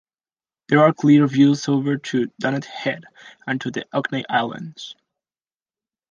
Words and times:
There 0.69 0.79
are 0.79 0.93
clear 0.95 1.27
views 1.27 1.67
over 1.69 1.95
to 1.95 2.25
Dunnet 2.41 2.65
Head 2.65 3.03
and 3.45 3.61
to 3.61 3.69
the 3.69 3.85
Orkney 3.93 4.25
Islands. 4.27 4.95